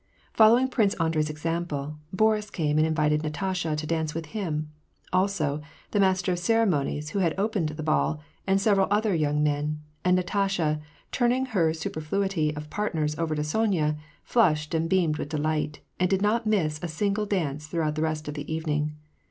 [0.33, 4.71] Following Prince Andrei's example, Boris came and invited Natasha to dance with him;
[5.13, 9.79] also^ the master of ceremonies, who had opened the ball, and several other young men;
[10.03, 15.81] and Natasha, turning her superfluity of partners over to Sonya, flushed and beamed with delight,
[15.99, 18.95] and did not miss a single dance throughout the rest of the evening.